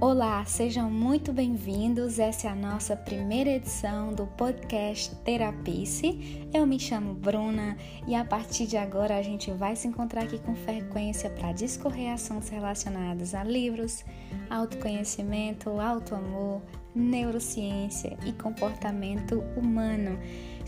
Olá, 0.00 0.44
sejam 0.44 0.88
muito 0.88 1.32
bem-vindos. 1.32 2.20
Essa 2.20 2.46
é 2.46 2.50
a 2.52 2.54
nossa 2.54 2.94
primeira 2.94 3.50
edição 3.50 4.12
do 4.12 4.28
podcast 4.28 5.12
Terapice. 5.24 6.46
Eu 6.54 6.64
me 6.64 6.78
chamo 6.78 7.14
Bruna 7.14 7.76
e 8.06 8.14
a 8.14 8.24
partir 8.24 8.68
de 8.68 8.76
agora 8.76 9.16
a 9.16 9.22
gente 9.22 9.50
vai 9.50 9.74
se 9.74 9.88
encontrar 9.88 10.22
aqui 10.22 10.38
com 10.38 10.54
frequência 10.54 11.28
para 11.30 11.50
discorrer 11.50 12.12
assuntos 12.12 12.48
relacionados 12.48 13.34
a 13.34 13.42
livros, 13.42 14.04
autoconhecimento, 14.48 15.68
autoamor, 15.80 16.62
neurociência 16.94 18.16
e 18.24 18.30
comportamento 18.30 19.42
humano. 19.56 20.16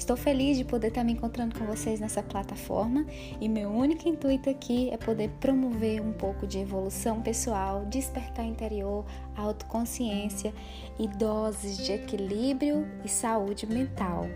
Estou 0.00 0.16
feliz 0.16 0.56
de 0.56 0.64
poder 0.64 0.88
estar 0.88 1.04
me 1.04 1.12
encontrando 1.12 1.58
com 1.58 1.66
vocês 1.66 2.00
nessa 2.00 2.22
plataforma 2.22 3.04
e 3.38 3.46
meu 3.50 3.68
único 3.68 4.08
intuito 4.08 4.48
aqui 4.48 4.88
é 4.88 4.96
poder 4.96 5.28
promover 5.38 6.00
um 6.00 6.10
pouco 6.10 6.46
de 6.46 6.58
evolução 6.58 7.20
pessoal, 7.20 7.84
despertar 7.84 8.46
interior, 8.46 9.04
autoconsciência 9.36 10.54
e 10.98 11.06
doses 11.06 11.76
de 11.76 11.92
equilíbrio 11.92 12.88
e 13.04 13.10
saúde 13.10 13.66
mental. 13.66 14.26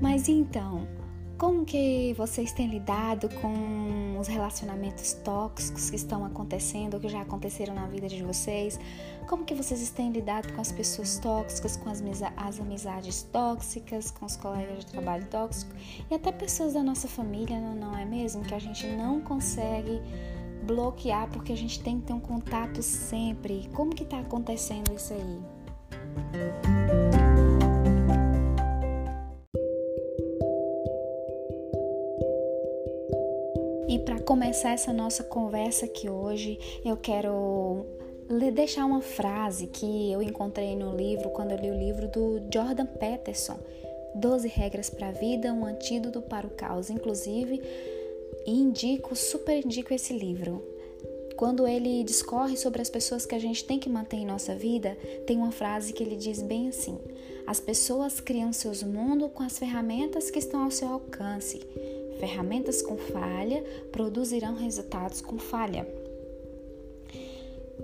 Mas 0.00 0.26
então, 0.26 0.88
como 1.36 1.66
que 1.66 2.14
vocês 2.14 2.50
têm 2.50 2.68
lidado 2.68 3.28
com 3.42 4.05
os 4.26 4.28
relacionamentos 4.28 5.12
tóxicos 5.12 5.88
que 5.88 5.96
estão 5.96 6.24
acontecendo 6.24 6.94
ou 6.94 7.00
que 7.00 7.08
já 7.08 7.20
aconteceram 7.20 7.74
na 7.74 7.86
vida 7.86 8.08
de 8.08 8.22
vocês? 8.22 8.78
Como 9.28 9.44
que 9.44 9.54
vocês 9.54 9.88
têm 9.90 10.10
lidado 10.10 10.52
com 10.52 10.60
as 10.60 10.72
pessoas 10.72 11.18
tóxicas, 11.18 11.76
com 11.76 11.88
as, 11.88 12.02
as 12.36 12.60
amizades 12.60 13.22
tóxicas, 13.22 14.10
com 14.10 14.26
os 14.26 14.36
colegas 14.36 14.80
de 14.80 14.86
trabalho 14.86 15.26
tóxicos 15.26 15.74
e 16.10 16.14
até 16.14 16.32
pessoas 16.32 16.74
da 16.74 16.82
nossa 16.82 17.08
família, 17.08 17.60
não, 17.60 17.74
não 17.74 17.96
é 17.96 18.04
mesmo? 18.04 18.42
Que 18.42 18.54
a 18.54 18.58
gente 18.58 18.86
não 18.88 19.20
consegue 19.20 20.00
bloquear 20.64 21.28
porque 21.30 21.52
a 21.52 21.56
gente 21.56 21.80
tem 21.80 22.00
que 22.00 22.06
ter 22.06 22.12
um 22.12 22.20
contato 22.20 22.82
sempre. 22.82 23.68
Como 23.72 23.94
que 23.94 24.02
está 24.02 24.18
acontecendo 24.18 24.92
isso 24.94 25.12
aí? 25.12 25.40
Para 34.06 34.20
começar 34.20 34.70
essa 34.70 34.92
nossa 34.92 35.24
conversa 35.24 35.84
aqui 35.84 36.08
hoje, 36.08 36.80
eu 36.84 36.96
quero 36.96 37.84
deixar 38.54 38.86
uma 38.86 39.02
frase 39.02 39.66
que 39.66 40.12
eu 40.12 40.22
encontrei 40.22 40.76
no 40.76 40.96
livro, 40.96 41.30
quando 41.30 41.50
eu 41.50 41.58
li 41.58 41.70
o 41.72 41.78
livro 41.78 42.06
do 42.06 42.40
Jordan 42.50 42.86
Peterson, 42.86 43.58
12 44.14 44.46
regras 44.46 44.88
para 44.88 45.08
a 45.08 45.12
vida, 45.12 45.52
um 45.52 45.66
antídoto 45.66 46.22
para 46.22 46.46
o 46.46 46.50
caos. 46.50 46.88
Inclusive, 46.88 47.60
indico, 48.46 49.16
super 49.16 49.66
indico 49.66 49.92
esse 49.92 50.16
livro. 50.16 50.64
Quando 51.36 51.66
ele 51.66 52.04
discorre 52.04 52.56
sobre 52.56 52.80
as 52.80 52.88
pessoas 52.88 53.26
que 53.26 53.34
a 53.34 53.40
gente 53.40 53.64
tem 53.64 53.78
que 53.78 53.90
manter 53.90 54.18
em 54.18 54.24
nossa 54.24 54.54
vida, 54.54 54.96
tem 55.26 55.36
uma 55.36 55.50
frase 55.50 55.92
que 55.92 56.02
ele 56.02 56.16
diz 56.16 56.40
bem 56.40 56.68
assim: 56.68 56.96
As 57.44 57.58
pessoas 57.58 58.20
criam 58.20 58.52
seus 58.52 58.84
mundos 58.84 59.30
com 59.34 59.42
as 59.42 59.58
ferramentas 59.58 60.30
que 60.30 60.38
estão 60.38 60.62
ao 60.62 60.70
seu 60.70 60.88
alcance. 60.88 61.60
Ferramentas 62.18 62.82
com 62.82 62.96
falha 62.96 63.62
produzirão 63.92 64.54
resultados 64.54 65.20
com 65.20 65.38
falha. 65.38 65.86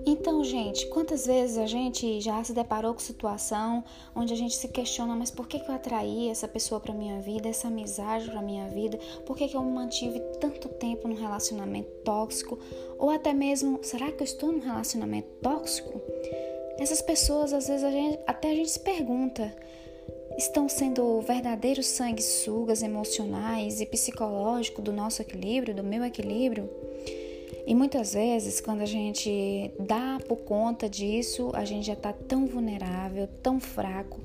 Então, 0.05 0.43
gente, 0.43 0.85
quantas 0.87 1.25
vezes 1.25 1.57
a 1.57 1.65
gente 1.65 2.19
já 2.19 2.43
se 2.43 2.51
deparou 2.51 2.93
com 2.93 2.99
situação 2.99 3.83
onde 4.13 4.33
a 4.33 4.35
gente 4.35 4.55
se 4.55 4.67
questiona, 4.67 5.15
mas 5.15 5.31
por 5.31 5.47
que, 5.47 5.59
que 5.59 5.69
eu 5.69 5.75
atraí 5.75 6.27
essa 6.27 6.47
pessoa 6.47 6.81
para 6.81 6.93
minha 6.93 7.21
vida, 7.21 7.47
essa 7.47 7.69
amizade 7.69 8.29
para 8.29 8.41
minha 8.41 8.67
vida? 8.67 8.99
Por 9.25 9.37
que, 9.37 9.47
que 9.47 9.55
eu 9.55 9.63
me 9.63 9.71
mantive 9.71 10.19
tanto 10.41 10.67
tempo 10.67 11.07
num 11.07 11.15
relacionamento 11.15 11.89
tóxico? 12.03 12.59
Ou 12.97 13.09
até 13.11 13.33
mesmo, 13.33 13.79
será 13.81 14.11
que 14.11 14.21
eu 14.21 14.25
estou 14.25 14.51
num 14.51 14.59
relacionamento 14.59 15.29
tóxico? 15.41 16.01
Essas 16.77 17.01
pessoas, 17.01 17.53
às 17.53 17.67
vezes, 17.67 17.83
a 17.83 17.91
gente, 17.91 18.19
até 18.27 18.51
a 18.51 18.55
gente 18.55 18.71
se 18.71 18.79
pergunta, 18.79 19.55
estão 20.37 20.67
sendo 20.67 21.21
verdadeiros 21.21 21.87
sanguessugas 21.87 22.81
emocionais 22.81 23.81
e 23.81 23.85
psicológicos 23.85 24.83
do 24.83 24.91
nosso 24.91 25.21
equilíbrio, 25.21 25.75
do 25.75 25.83
meu 25.83 26.03
equilíbrio. 26.03 26.69
E 27.65 27.73
muitas 27.73 28.13
vezes, 28.13 28.59
quando 28.59 28.81
a 28.81 28.85
gente 28.85 29.71
dá 29.79 30.19
por 30.27 30.37
conta 30.37 30.89
disso, 30.89 31.51
a 31.53 31.63
gente 31.63 31.87
já 31.87 31.93
está 31.93 32.11
tão 32.11 32.45
vulnerável, 32.45 33.27
tão 33.41 33.59
fraco, 33.59 34.19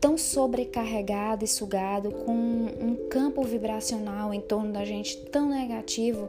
tão 0.00 0.18
sobrecarregado 0.18 1.44
e 1.44 1.48
sugado, 1.48 2.10
com 2.10 2.32
um 2.32 3.08
campo 3.08 3.42
vibracional 3.42 4.34
em 4.34 4.40
torno 4.40 4.72
da 4.72 4.84
gente 4.84 5.16
tão 5.16 5.48
negativo 5.48 6.28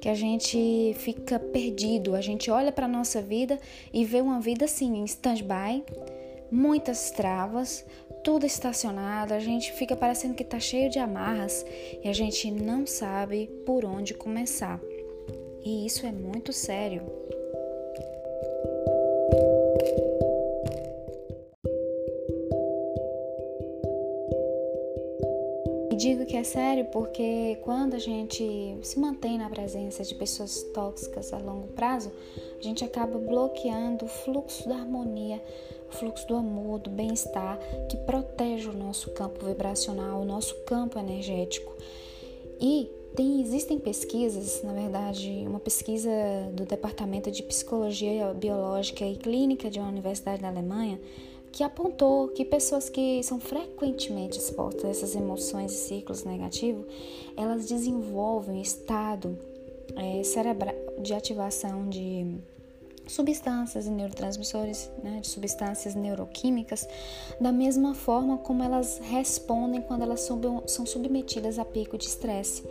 que 0.00 0.08
a 0.08 0.14
gente 0.14 0.94
fica 0.98 1.38
perdido. 1.38 2.16
A 2.16 2.20
gente 2.20 2.50
olha 2.50 2.72
para 2.72 2.86
a 2.86 2.88
nossa 2.88 3.22
vida 3.22 3.58
e 3.92 4.04
vê 4.04 4.20
uma 4.20 4.40
vida 4.40 4.64
assim, 4.64 4.96
em 4.96 5.04
stand-by, 5.04 5.84
muitas 6.50 7.10
travas, 7.10 7.84
tudo 8.22 8.44
estacionado, 8.46 9.34
a 9.34 9.40
gente 9.40 9.72
fica 9.72 9.94
parecendo 9.94 10.34
que 10.34 10.42
está 10.42 10.58
cheio 10.58 10.90
de 10.90 10.98
amarras 10.98 11.64
e 12.02 12.08
a 12.08 12.12
gente 12.12 12.50
não 12.50 12.86
sabe 12.86 13.48
por 13.64 13.84
onde 13.84 14.14
começar. 14.14 14.80
E 15.64 15.86
isso 15.86 16.06
é 16.06 16.12
muito 16.12 16.52
sério. 16.52 17.02
Digo 26.06 26.24
que 26.24 26.36
é 26.36 26.44
sério 26.44 26.84
porque 26.92 27.58
quando 27.62 27.94
a 27.94 27.98
gente 27.98 28.78
se 28.82 28.98
mantém 28.98 29.38
na 29.38 29.50
presença 29.50 30.04
de 30.04 30.14
pessoas 30.14 30.62
tóxicas 30.72 31.32
a 31.32 31.38
longo 31.38 31.66
prazo, 31.68 32.12
a 32.58 32.62
gente 32.62 32.84
acaba 32.84 33.18
bloqueando 33.18 34.04
o 34.04 34.08
fluxo 34.08 34.68
da 34.68 34.76
harmonia 34.76 35.42
o 35.88 35.94
fluxo 35.94 36.26
do 36.26 36.34
amor, 36.34 36.80
do 36.80 36.90
bem-estar, 36.90 37.60
que 37.88 37.96
protege 37.98 38.68
o 38.68 38.72
nosso 38.72 39.12
campo 39.12 39.46
vibracional, 39.46 40.20
o 40.20 40.24
nosso 40.24 40.54
campo 40.64 40.98
energético. 40.98 41.72
E 42.60 42.90
tem, 43.14 43.40
existem 43.40 43.78
pesquisas, 43.78 44.62
na 44.64 44.72
verdade, 44.72 45.44
uma 45.46 45.60
pesquisa 45.60 46.10
do 46.52 46.64
Departamento 46.64 47.30
de 47.30 47.40
Psicologia 47.44 48.34
Biológica 48.34 49.06
e 49.06 49.16
Clínica 49.16 49.70
de 49.70 49.78
uma 49.78 49.88
universidade 49.88 50.42
da 50.42 50.48
Alemanha, 50.48 51.00
que 51.52 51.62
apontou 51.64 52.28
que 52.28 52.44
pessoas 52.44 52.88
que 52.88 53.22
são 53.22 53.40
frequentemente 53.40 54.38
expostas 54.38 54.84
a 54.84 54.88
essas 54.88 55.16
emoções 55.16 55.72
e 55.72 55.76
ciclos 55.76 56.24
negativos, 56.24 56.84
elas 57.36 57.66
desenvolvem 57.66 58.60
estado 58.60 59.38
é, 59.96 60.22
cerebral 60.22 60.74
de 60.98 61.14
ativação 61.14 61.88
de 61.88 62.36
substâncias 63.06 63.86
e 63.86 63.90
neurotransmissores, 63.90 64.90
né, 65.02 65.20
de 65.20 65.28
substâncias 65.28 65.94
neuroquímicas, 65.94 66.88
da 67.40 67.52
mesma 67.52 67.94
forma 67.94 68.36
como 68.38 68.62
elas 68.62 68.98
respondem 68.98 69.80
quando 69.80 70.02
elas 70.02 70.20
são 70.20 70.86
submetidas 70.86 71.58
a 71.58 71.64
pico 71.64 71.96
de 71.96 72.06
estresse. 72.06 72.64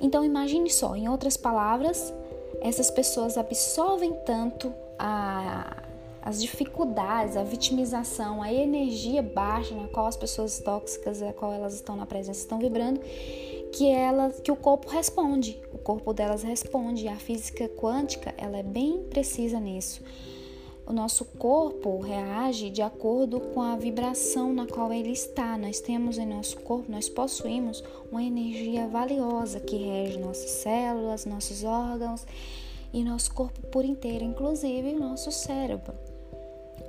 Então 0.00 0.24
imagine 0.24 0.70
só, 0.70 0.94
em 0.94 1.08
outras 1.08 1.36
palavras, 1.36 2.14
essas 2.60 2.90
pessoas 2.90 3.36
absorvem 3.36 4.14
tanto 4.24 4.72
a, 4.98 5.87
as 6.22 6.40
dificuldades, 6.40 7.36
a 7.36 7.42
vitimização, 7.42 8.42
a 8.42 8.52
energia 8.52 9.22
baixa 9.22 9.74
na 9.74 9.88
qual 9.88 10.06
as 10.06 10.16
pessoas 10.16 10.58
tóxicas, 10.58 11.22
a 11.22 11.32
qual 11.32 11.52
elas 11.52 11.74
estão 11.74 11.96
na 11.96 12.06
presença, 12.06 12.40
estão 12.40 12.58
vibrando, 12.58 13.00
que 13.72 13.88
ela, 13.88 14.30
que 14.30 14.50
o 14.50 14.56
corpo 14.56 14.88
responde, 14.88 15.60
o 15.72 15.78
corpo 15.78 16.12
delas 16.12 16.42
responde. 16.42 17.08
A 17.08 17.16
física 17.16 17.68
quântica, 17.68 18.34
ela 18.36 18.58
é 18.58 18.62
bem 18.62 19.04
precisa 19.10 19.60
nisso. 19.60 20.02
O 20.86 20.92
nosso 20.92 21.22
corpo 21.26 22.00
reage 22.00 22.70
de 22.70 22.80
acordo 22.80 23.40
com 23.40 23.60
a 23.60 23.76
vibração 23.76 24.54
na 24.54 24.66
qual 24.66 24.90
ele 24.90 25.10
está. 25.10 25.58
Nós 25.58 25.80
temos 25.80 26.16
em 26.16 26.24
nosso 26.24 26.58
corpo, 26.60 26.90
nós 26.90 27.10
possuímos 27.10 27.84
uma 28.10 28.22
energia 28.22 28.88
valiosa 28.88 29.60
que 29.60 29.76
rege 29.76 30.18
nossas 30.18 30.50
células, 30.50 31.26
nossos 31.26 31.62
órgãos 31.62 32.24
e 32.90 33.04
nosso 33.04 33.34
corpo 33.34 33.60
por 33.66 33.84
inteiro, 33.84 34.24
inclusive 34.24 34.94
o 34.94 34.98
nosso 34.98 35.30
cérebro. 35.30 36.07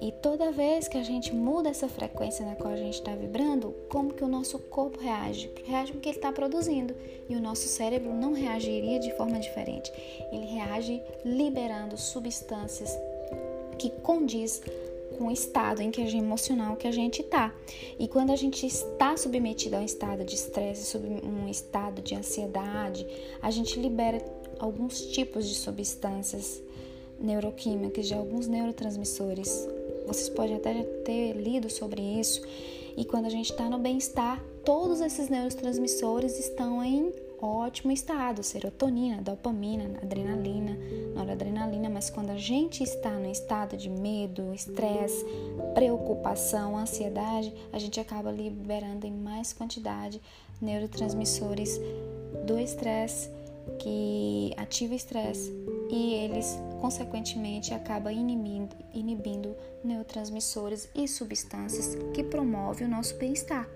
E 0.01 0.13
toda 0.13 0.51
vez 0.51 0.88
que 0.88 0.98
a 0.98 1.04
gente 1.04 1.36
muda 1.36 1.69
essa 1.69 1.90
frequência 1.90 2.46
na 2.46 2.56
qual 2.56 2.74
a 2.74 2.78
gente 2.78 2.96
está 2.96 3.13
vibrando, 3.13 3.75
como 3.90 4.13
que 4.13 4.24
o 4.24 4.30
nosso 4.30 4.57
corpo 4.57 4.98
reage? 4.98 5.51
Reage 5.66 5.92
com 5.92 5.98
o 5.98 6.01
que 6.01 6.10
ele 6.10 6.18
está 6.18 6.31
produzindo. 6.31 6.96
E 7.28 7.36
o 7.36 7.42
nosso 7.42 7.68
cérebro 7.68 8.13
não 8.13 8.31
reagiria 8.31 9.00
de 9.00 9.13
forma 9.18 9.40
diferente. 9.40 9.92
Ele 10.31 10.46
reage 10.46 11.01
liberando 11.25 11.98
substâncias 11.98 12.98
que 13.78 13.90
condiz 13.90 14.62
com 15.18 15.28
o 15.28 15.31
estado 15.31 15.81
em 15.81 15.92
que 15.92 16.01
a 16.01 16.06
gente, 16.06 16.24
emocional 16.24 16.78
que 16.78 16.88
a 16.88 16.92
gente 16.92 17.22
está. 17.22 17.54
E 18.00 18.07
quando 18.07 18.31
a 18.31 18.38
gente 18.38 18.66
está 18.66 19.18
submetido 19.18 19.75
a 19.75 19.80
um 19.80 19.86
estado 19.86 20.24
de 20.24 20.36
estresse, 20.36 20.98
um 20.98 21.50
estado 21.50 22.01
de 22.01 22.16
ansiedade, 22.16 23.06
a 23.42 23.51
gente 23.51 23.78
libera 23.78 24.24
alguns 24.60 25.01
tipos 25.01 25.48
de 25.48 25.56
substâncias 25.56 26.62
neuroquímicas, 27.19 28.07
de 28.07 28.13
alguns 28.13 28.48
neurotransmissores 28.48 29.68
vocês 30.09 30.29
podem 30.29 30.56
até 30.56 30.73
já 30.73 30.83
ter 31.06 31.33
lido 31.33 31.69
sobre 31.69 32.01
isso. 32.01 32.41
E 32.97 33.06
quando 33.06 33.25
a 33.25 33.29
gente 33.29 33.51
está 33.51 33.69
no 33.69 33.79
bem-estar, 33.79 34.44
todos 34.65 35.00
esses 35.00 35.29
neurotransmissores 35.29 36.38
estão 36.38 36.83
em 36.83 37.13
ótimo 37.41 37.91
estado, 37.91 38.44
serotonina, 38.44 39.21
dopamina, 39.21 39.97
adrenalina, 40.01 40.77
noradrenalina, 41.15 41.89
mas 41.89 42.09
quando 42.09 42.31
a 42.31 42.38
gente 42.38 42.83
está 42.83 43.11
no 43.11 43.31
estado 43.31 43.77
de 43.77 43.89
medo, 43.89 44.53
estresse, 44.53 45.25
preocupação, 45.73 46.77
ansiedade, 46.77 47.53
a 47.71 47.79
gente 47.79 48.00
acaba 48.00 48.31
liberando 48.31 49.07
em 49.07 49.13
mais 49.13 49.53
quantidade 49.53 50.19
neurotransmissores 50.62 51.79
do 52.45 52.59
estresse 52.59 53.29
que 53.79 54.53
ativa 54.57 54.94
o 54.94 54.95
estresse. 54.95 55.53
E 55.89 56.13
eles, 56.15 56.59
consequentemente, 56.79 57.73
acabam 57.73 58.11
inibindo, 58.11 58.75
inibindo 58.93 59.55
neurotransmissores 59.83 60.89
e 60.95 61.07
substâncias 61.07 61.95
que 62.13 62.23
promovem 62.23 62.87
o 62.87 62.91
nosso 62.91 63.15
bem-estar. 63.17 63.67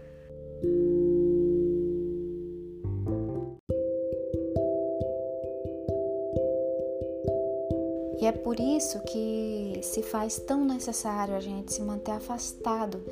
E 8.21 8.25
é 8.25 8.31
por 8.31 8.57
isso 8.57 9.01
que 9.01 9.81
se 9.83 10.01
faz 10.01 10.39
tão 10.39 10.63
necessário 10.63 11.35
a 11.35 11.41
gente 11.41 11.73
se 11.73 11.81
manter 11.81 12.11
afastado 12.11 13.03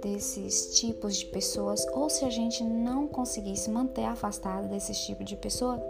desses 0.00 0.78
tipos 0.78 1.16
de 1.16 1.26
pessoas, 1.26 1.86
ou 1.92 2.08
se 2.08 2.24
a 2.24 2.30
gente 2.30 2.64
não 2.64 3.06
conseguir 3.06 3.56
se 3.56 3.70
manter 3.70 4.04
afastado 4.04 4.68
desses 4.68 4.98
tipos 4.98 5.26
de 5.26 5.36
pessoas, 5.36 5.80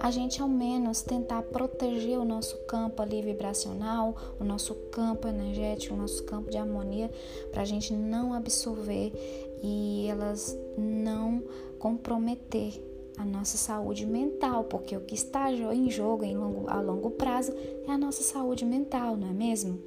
a 0.00 0.10
gente 0.10 0.40
ao 0.40 0.48
menos 0.48 1.02
tentar 1.02 1.42
proteger 1.42 2.18
o 2.18 2.24
nosso 2.24 2.56
campo 2.66 3.02
ali 3.02 3.22
vibracional, 3.22 4.14
o 4.38 4.44
nosso 4.44 4.74
campo 4.90 5.26
energético, 5.28 5.94
o 5.94 5.98
nosso 5.98 6.24
campo 6.24 6.50
de 6.50 6.58
harmonia, 6.58 7.10
para 7.50 7.62
a 7.62 7.66
gente 7.66 7.92
não 7.92 8.34
absorver 8.34 9.12
e 9.62 10.06
elas 10.08 10.56
não 10.76 11.42
comprometer 11.78 12.84
a 13.16 13.24
nossa 13.24 13.58
saúde 13.58 14.06
mental, 14.06 14.64
porque 14.64 14.96
o 14.96 15.00
que 15.00 15.14
está 15.14 15.52
em 15.52 15.90
jogo 15.90 16.24
em 16.24 16.36
longo, 16.36 16.70
a 16.70 16.80
longo 16.80 17.10
prazo 17.10 17.52
é 17.86 17.90
a 17.90 17.98
nossa 17.98 18.22
saúde 18.22 18.64
mental, 18.64 19.16
não 19.16 19.28
é 19.28 19.32
mesmo? 19.32 19.82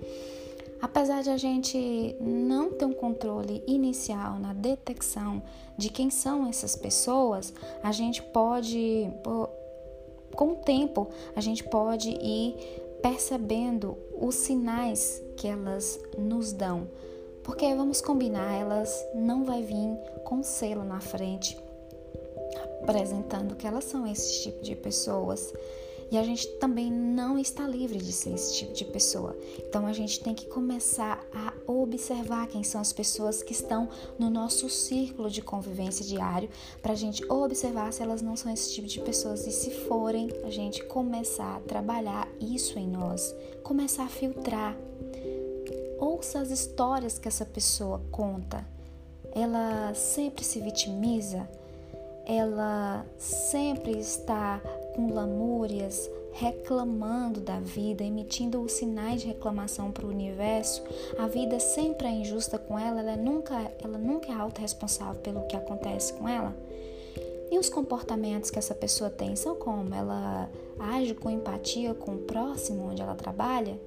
Apesar 0.81 1.22
de 1.22 1.30
a 1.30 1.38
gente 1.38 2.16
não 2.19 2.72
ter 2.72 2.86
um 2.86 2.94
controle 2.94 3.63
inicial 3.68 4.39
na 4.39 4.54
detecção 4.54 5.42
de 5.78 5.89
quem 5.89 6.10
são 6.10 6.48
essas 6.48 6.75
pessoas, 6.75 7.54
a 7.83 7.92
gente 7.92 8.22
pode, 8.24 9.07
com 10.36 10.54
o 10.54 10.56
tempo, 10.56 11.07
a 11.36 11.42
gente 11.42 11.63
pode 11.63 12.10
ir 12.10 12.56
percebendo 13.01 13.98
os 14.19 14.36
sinais 14.36 15.22
que 15.38 15.48
elas 15.48 16.00
nos 16.18 16.51
dão. 16.51 16.88
Porque 17.44 17.74
vamos 17.74 18.01
combinar, 18.01 18.54
elas 18.54 19.06
não 19.13 19.44
vai 19.44 19.63
vir 19.63 19.98
com 20.24 20.44
selo 20.44 20.83
na 20.83 21.00
frente 21.00 21.57
apresentando 22.81 23.56
que 23.56 23.68
elas 23.68 23.86
são 23.86 24.07
esse 24.07 24.44
tipo 24.44 24.62
de 24.63 24.75
pessoas. 24.75 25.54
E 26.11 26.17
a 26.17 26.23
gente 26.23 26.45
também 26.57 26.91
não 26.91 27.39
está 27.39 27.65
livre 27.65 27.97
de 27.97 28.11
ser 28.11 28.33
esse 28.33 28.55
tipo 28.55 28.73
de 28.73 28.83
pessoa. 28.83 29.33
Então 29.59 29.87
a 29.87 29.93
gente 29.93 30.19
tem 30.19 30.35
que 30.35 30.45
começar 30.45 31.25
a 31.33 31.53
observar 31.65 32.47
quem 32.47 32.63
são 32.63 32.81
as 32.81 32.91
pessoas 32.91 33.41
que 33.41 33.53
estão 33.53 33.87
no 34.19 34.29
nosso 34.29 34.67
círculo 34.67 35.29
de 35.29 35.41
convivência 35.41 36.05
diário, 36.05 36.49
para 36.81 36.91
a 36.91 36.95
gente 36.95 37.23
observar 37.31 37.93
se 37.93 38.03
elas 38.03 38.21
não 38.21 38.35
são 38.35 38.51
esse 38.51 38.73
tipo 38.73 38.89
de 38.89 38.99
pessoas. 38.99 39.47
E 39.47 39.51
se 39.51 39.71
forem, 39.71 40.29
a 40.43 40.49
gente 40.49 40.83
começar 40.83 41.55
a 41.55 41.61
trabalhar 41.61 42.27
isso 42.41 42.77
em 42.77 42.87
nós, 42.87 43.33
começar 43.63 44.03
a 44.03 44.09
filtrar. 44.09 44.75
Ouça 45.97 46.39
as 46.39 46.51
histórias 46.51 47.17
que 47.17 47.29
essa 47.29 47.45
pessoa 47.45 48.01
conta. 48.11 48.65
Ela 49.33 49.93
sempre 49.93 50.43
se 50.43 50.59
vitimiza, 50.59 51.47
ela 52.25 53.05
sempre 53.17 53.97
está 53.97 54.61
com 54.95 55.13
lamúrias, 55.13 56.09
reclamando 56.31 57.41
da 57.41 57.59
vida, 57.59 58.03
emitindo 58.03 58.61
os 58.61 58.71
sinais 58.73 59.21
de 59.21 59.27
reclamação 59.27 59.91
para 59.91 60.05
o 60.05 60.09
universo, 60.09 60.83
a 61.17 61.27
vida 61.27 61.59
sempre 61.59 62.07
é 62.07 62.11
injusta 62.11 62.57
com 62.57 62.79
ela, 62.79 63.01
ela 63.01 63.17
nunca, 63.17 63.71
ela 63.83 63.97
nunca 63.97 64.31
é 64.31 64.35
autorresponsável 64.35 65.21
pelo 65.21 65.45
que 65.47 65.55
acontece 65.55 66.13
com 66.13 66.27
ela. 66.27 66.55
E 67.51 67.59
os 67.59 67.69
comportamentos 67.69 68.49
que 68.49 68.57
essa 68.57 68.73
pessoa 68.73 69.09
tem 69.09 69.35
são 69.35 69.55
como? 69.55 69.93
Ela 69.93 70.49
age 70.79 71.13
com 71.13 71.29
empatia 71.29 71.94
com 71.94 72.15
o 72.15 72.19
próximo 72.19 72.89
onde 72.89 73.01
ela 73.01 73.13
trabalha? 73.13 73.77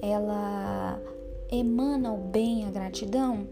Ela 0.00 1.00
emana 1.50 2.12
o 2.12 2.18
bem, 2.18 2.66
a 2.66 2.70
gratidão? 2.70 3.48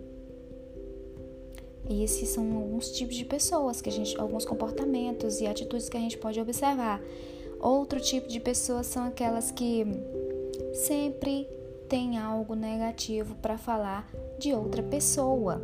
E 1.88 2.02
esses 2.02 2.28
são 2.28 2.56
alguns 2.56 2.90
tipos 2.92 3.16
de 3.16 3.24
pessoas 3.24 3.80
que 3.80 3.88
a 3.88 3.92
gente, 3.92 4.18
alguns 4.18 4.44
comportamentos 4.44 5.40
e 5.40 5.46
atitudes 5.46 5.88
que 5.88 5.96
a 5.96 6.00
gente 6.00 6.16
pode 6.16 6.40
observar. 6.40 7.00
Outro 7.60 8.00
tipo 8.00 8.28
de 8.28 8.40
pessoas 8.40 8.86
são 8.86 9.04
aquelas 9.04 9.50
que 9.50 9.84
sempre 10.72 11.48
tem 11.88 12.18
algo 12.18 12.54
negativo 12.54 13.34
para 13.36 13.58
falar 13.58 14.10
de 14.38 14.52
outra 14.52 14.82
pessoa. 14.82 15.62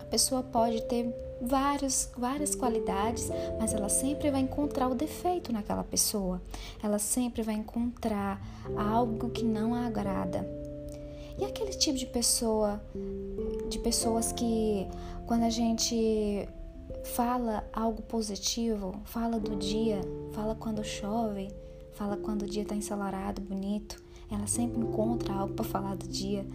A 0.00 0.04
pessoa 0.04 0.42
pode 0.42 0.82
ter 0.82 1.14
vários, 1.40 2.08
várias 2.16 2.54
qualidades, 2.54 3.30
mas 3.58 3.74
ela 3.74 3.88
sempre 3.88 4.30
vai 4.30 4.40
encontrar 4.40 4.88
o 4.88 4.94
defeito 4.94 5.52
naquela 5.52 5.82
pessoa. 5.82 6.40
Ela 6.82 6.98
sempre 6.98 7.42
vai 7.42 7.54
encontrar 7.54 8.40
algo 8.76 9.30
que 9.30 9.44
não 9.44 9.74
a 9.74 9.86
agrada. 9.86 10.46
E 11.38 11.44
aquele 11.44 11.70
tipo 11.70 11.96
de 11.96 12.06
pessoa 12.06 12.80
de 13.72 13.78
pessoas 13.78 14.32
que 14.32 14.86
quando 15.26 15.44
a 15.44 15.50
gente 15.50 16.46
fala 17.16 17.64
algo 17.72 18.02
positivo, 18.02 19.00
fala 19.04 19.40
do 19.40 19.56
dia, 19.56 20.00
fala 20.32 20.54
quando 20.54 20.84
chove, 20.84 21.48
fala 21.94 22.18
quando 22.18 22.42
o 22.42 22.46
dia 22.46 22.62
está 22.62 22.74
ensolarado, 22.74 23.40
bonito, 23.40 24.02
ela 24.30 24.46
sempre 24.46 24.78
encontra 24.78 25.32
algo 25.32 25.54
para 25.54 25.64
falar 25.64 25.96
do 25.96 26.06
dia. 26.06 26.46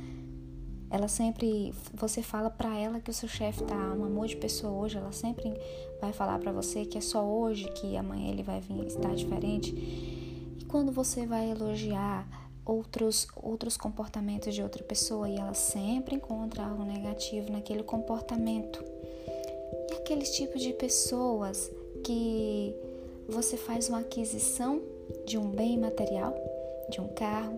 Ela 0.89 1.07
sempre, 1.07 1.73
você 1.93 2.21
fala 2.21 2.49
para 2.49 2.77
ela 2.77 2.99
que 2.99 3.09
o 3.09 3.13
seu 3.13 3.27
chefe 3.27 3.63
tá 3.63 3.75
um 3.75 4.05
amor 4.05 4.27
de 4.27 4.37
pessoa 4.37 4.71
hoje, 4.71 4.97
ela 4.97 5.11
sempre 5.11 5.53
vai 5.99 6.13
falar 6.13 6.37
para 6.37 6.51
você 6.51 6.85
que 6.85 6.99
é 6.99 7.01
só 7.01 7.25
hoje 7.25 7.65
que 7.73 7.97
amanhã 7.97 8.31
ele 8.31 8.43
vai 8.43 8.61
vir 8.61 8.85
estar 8.85 9.13
diferente. 9.15 9.73
E 9.75 10.63
quando 10.65 10.91
você 10.91 11.25
vai 11.25 11.49
elogiar 11.49 12.46
outros, 12.67 13.27
outros 13.35 13.77
comportamentos 13.77 14.53
de 14.53 14.61
outra 14.61 14.83
pessoa 14.83 15.29
e 15.29 15.37
ela 15.37 15.53
sempre 15.53 16.15
encontra 16.15 16.65
algo 16.65 16.83
negativo 16.83 17.51
naquele 17.51 17.83
comportamento. 17.83 18.83
E 19.89 19.93
aqueles 19.95 20.35
tipos 20.35 20.61
de 20.61 20.73
pessoas 20.73 21.71
que 22.03 22.75
você 23.27 23.55
faz 23.57 23.89
uma 23.89 23.99
aquisição 23.99 24.81
de 25.25 25.37
um 25.37 25.49
bem 25.49 25.77
material, 25.77 26.35
de 26.89 26.99
um 26.99 27.07
carro, 27.07 27.57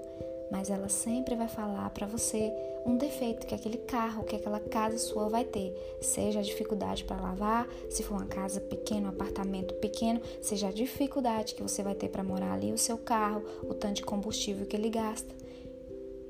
mas 0.52 0.70
ela 0.70 0.90
sempre 0.90 1.36
vai 1.36 1.48
falar 1.48 1.90
para 1.92 2.08
você 2.08 2.54
um 2.86 2.98
defeito 2.98 3.46
que 3.46 3.56
aquele 3.56 3.78
carro, 3.78 4.24
que 4.24 4.36
aquela 4.36 4.60
casa 4.60 4.98
sua 4.98 5.28
vai 5.28 5.44
ter, 5.44 5.74
seja 6.02 6.40
a 6.40 6.44
dificuldade 6.44 7.04
para 7.04 7.22
lavar, 7.22 7.68
se 7.90 8.04
for 8.04 8.16
uma 8.16 8.26
casa 8.26 8.60
pequena, 8.62 9.08
um 9.08 9.12
apartamento 9.12 9.74
pequeno, 9.76 10.22
seja 10.42 10.68
a 10.70 10.72
dificuldade 10.72 11.56
que 11.56 11.64
você 11.64 11.84
vai 11.84 11.96
ter 11.96 12.10
para 12.10 12.24
morar 12.24 12.54
ali, 12.54 12.72
o 12.72 12.78
seu 12.78 12.98
carro, 12.98 13.44
o 13.64 13.74
tanto 13.74 13.96
de 13.96 14.04
combustível 14.04 14.66
que 14.66 14.76
ele 14.76 14.90
gasta. 14.90 15.34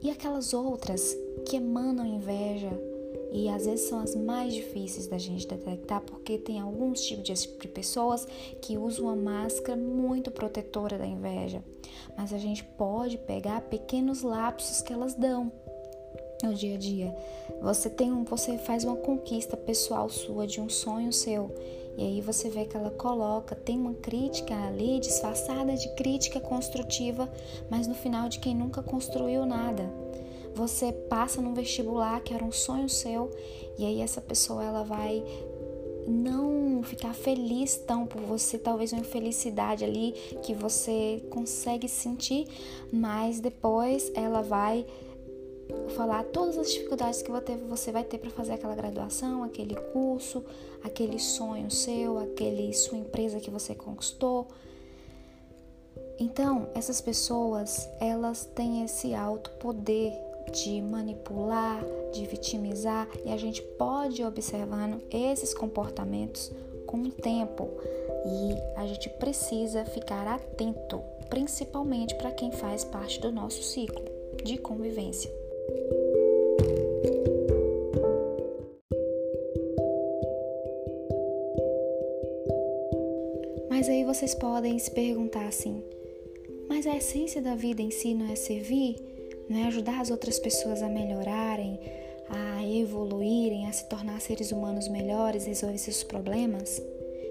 E 0.01 0.09
aquelas 0.09 0.53
outras 0.53 1.15
que 1.45 1.57
emanam 1.57 2.05
inveja, 2.05 2.71
e 3.31 3.47
às 3.47 3.65
vezes 3.65 3.87
são 3.87 3.99
as 3.99 4.15
mais 4.15 4.53
difíceis 4.53 5.07
da 5.07 5.17
gente 5.17 5.47
detectar 5.47 6.01
porque 6.01 6.37
tem 6.37 6.59
alguns 6.59 7.01
tipos 7.01 7.23
de 7.23 7.67
pessoas 7.67 8.25
que 8.61 8.77
usam 8.77 9.05
uma 9.05 9.15
máscara 9.15 9.77
muito 9.77 10.31
protetora 10.31 10.97
da 10.97 11.05
inveja, 11.05 11.63
mas 12.17 12.33
a 12.33 12.37
gente 12.37 12.63
pode 12.63 13.17
pegar 13.19 13.61
pequenos 13.61 14.23
lapsos 14.23 14.81
que 14.81 14.91
elas 14.91 15.13
dão 15.13 15.51
no 16.43 16.53
dia 16.53 16.75
a 16.75 16.77
dia. 16.77 17.15
Você 17.61 17.89
tem 17.89 18.11
um, 18.11 18.23
você 18.23 18.57
faz 18.57 18.83
uma 18.83 18.95
conquista 18.95 19.57
pessoal 19.57 20.09
sua 20.09 20.47
de 20.47 20.61
um 20.61 20.69
sonho 20.69 21.11
seu 21.11 21.53
e 21.97 22.03
aí 22.03 22.21
você 22.21 22.49
vê 22.49 22.65
que 22.65 22.77
ela 22.77 22.91
coloca, 22.91 23.55
tem 23.55 23.77
uma 23.77 23.93
crítica 23.93 24.55
ali 24.67 24.99
disfarçada 24.99 25.75
de 25.75 25.89
crítica 25.95 26.39
construtiva, 26.39 27.29
mas 27.69 27.87
no 27.87 27.95
final 27.95 28.29
de 28.29 28.39
quem 28.39 28.55
nunca 28.55 28.81
construiu 28.81 29.45
nada 29.45 29.91
você 30.59 30.91
passa 30.91 31.41
num 31.41 31.53
vestibular 31.53 32.21
que 32.21 32.33
era 32.33 32.43
um 32.43 32.51
sonho 32.51 32.89
seu 32.89 33.29
e 33.77 33.85
aí 33.85 34.01
essa 34.01 34.19
pessoa 34.19 34.63
ela 34.63 34.83
vai 34.83 35.23
não 36.07 36.81
ficar 36.83 37.13
feliz 37.13 37.77
tão 37.77 38.05
por 38.05 38.21
você, 38.21 38.57
talvez 38.57 38.91
uma 38.91 39.01
infelicidade 39.01 39.85
ali 39.85 40.13
que 40.41 40.53
você 40.53 41.23
consegue 41.29 41.87
sentir, 41.87 42.47
mas 42.91 43.39
depois 43.39 44.11
ela 44.15 44.41
vai 44.41 44.85
falar 45.95 46.23
todas 46.25 46.57
as 46.57 46.71
dificuldades 46.71 47.21
que 47.21 47.31
você 47.31 47.91
vai 47.91 48.03
ter 48.03 48.17
para 48.17 48.29
fazer 48.29 48.53
aquela 48.53 48.75
graduação, 48.75 49.43
aquele 49.43 49.75
curso, 49.75 50.43
aquele 50.83 51.19
sonho 51.19 51.69
seu, 51.69 52.17
aquele 52.17 52.73
sua 52.73 52.97
empresa 52.97 53.39
que 53.39 53.49
você 53.49 53.75
conquistou. 53.75 54.47
Então, 56.19 56.69
essas 56.73 56.99
pessoas, 56.99 57.89
elas 57.99 58.45
têm 58.45 58.83
esse 58.83 59.13
alto 59.13 59.51
poder 59.51 60.11
de 60.51 60.81
manipular, 60.81 61.83
de 62.11 62.25
vitimizar, 62.25 63.07
e 63.23 63.31
a 63.31 63.37
gente 63.37 63.61
pode 63.61 64.21
ir 64.21 64.25
observando 64.25 65.01
esses 65.11 65.53
comportamentos 65.53 66.51
com 66.85 66.97
o 66.97 67.11
tempo. 67.11 67.69
E 68.25 68.79
a 68.79 68.85
gente 68.85 69.09
precisa 69.11 69.85
ficar 69.85 70.27
atento, 70.27 71.01
principalmente 71.29 72.15
para 72.15 72.31
quem 72.31 72.51
faz 72.51 72.83
parte 72.83 73.19
do 73.21 73.31
nosso 73.31 73.63
ciclo 73.63 74.03
de 74.43 74.57
convivência. 74.57 75.38
Mas 83.69 83.87
aí 83.87 84.03
vocês 84.03 84.35
podem 84.35 84.77
se 84.77 84.91
perguntar 84.91 85.47
assim: 85.47 85.81
mas 86.67 86.85
a 86.85 86.95
essência 86.95 87.41
da 87.41 87.55
vida 87.55 87.81
em 87.81 87.91
si 87.91 88.13
não 88.13 88.31
é 88.31 88.35
servir? 88.35 88.95
Não 89.49 89.57
é 89.57 89.63
ajudar 89.63 89.99
as 89.99 90.11
outras 90.11 90.37
pessoas 90.37 90.83
a 90.83 90.87
melhorarem, 90.87 91.79
a 92.29 92.63
evoluírem, 92.63 93.67
a 93.67 93.71
se 93.71 93.89
tornar 93.89 94.21
seres 94.21 94.51
humanos 94.51 94.87
melhores, 94.87 95.45
resolver 95.45 95.77
seus 95.77 96.03
problemas? 96.03 96.81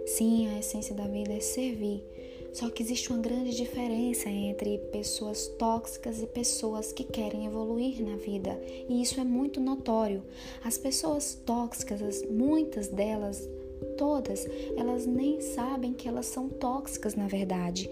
Sim, 0.07 0.49
a 0.49 0.59
essência 0.59 0.95
da 0.95 1.07
vida 1.07 1.33
é 1.33 1.41
servir. 1.41 2.03
Só 2.53 2.69
que 2.71 2.83
existe 2.83 3.11
uma 3.11 3.21
grande 3.21 3.55
diferença 3.55 4.29
entre 4.29 4.79
pessoas 4.91 5.47
tóxicas 5.59 6.23
e 6.23 6.27
pessoas 6.27 6.93
que 6.93 7.05
querem 7.05 7.47
evoluir 7.47 8.03
na 8.03 8.17
vida, 8.17 8.59
e 8.89 9.03
isso 9.03 9.21
é 9.21 9.25
muito 9.25 9.61
notório. 9.61 10.23
As 10.65 10.79
pessoas 10.79 11.35
tóxicas, 11.47 12.25
muitas 12.31 12.89
delas, 12.89 13.49
todas, 13.97 14.47
elas 14.77 15.07
nem 15.07 15.41
sabem 15.41 15.93
que 15.93 16.09
elas 16.09 16.27
são 16.27 16.49
tóxicas 16.49 17.15
na 17.15 17.27
verdade. 17.27 17.89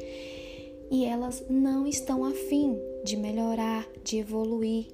E 0.90 1.04
elas 1.04 1.44
não 1.50 1.86
estão 1.86 2.24
afim 2.24 2.78
de 3.04 3.16
melhorar, 3.16 3.88
de 4.04 4.18
evoluir, 4.18 4.86